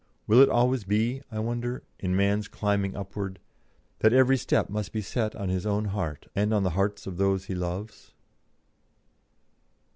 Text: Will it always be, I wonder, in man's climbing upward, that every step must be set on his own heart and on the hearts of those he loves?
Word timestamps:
Will 0.25 0.39
it 0.39 0.49
always 0.49 0.83
be, 0.83 1.21
I 1.31 1.37
wonder, 1.37 1.83
in 1.99 2.15
man's 2.15 2.47
climbing 2.47 2.95
upward, 2.95 3.37
that 3.99 4.11
every 4.13 4.35
step 4.35 4.67
must 4.67 4.91
be 4.91 5.01
set 5.03 5.35
on 5.35 5.49
his 5.49 5.63
own 5.63 5.85
heart 5.93 6.25
and 6.35 6.51
on 6.55 6.63
the 6.63 6.71
hearts 6.71 7.05
of 7.05 7.17
those 7.17 7.45
he 7.45 7.53
loves? 7.53 8.11